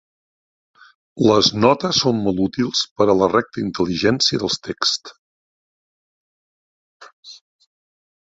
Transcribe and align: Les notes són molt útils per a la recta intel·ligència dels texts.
Les 1.31 1.49
notes 1.65 1.99
són 2.05 2.21
molt 2.27 2.41
útils 2.45 2.81
per 3.01 3.07
a 3.13 3.15
la 3.19 3.27
recta 3.35 3.61
intel·ligència 3.65 4.41
dels 4.45 4.59
texts. 4.69 7.29